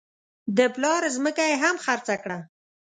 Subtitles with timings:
[0.57, 2.37] د پلار ځمکه یې هم خرڅه کړه.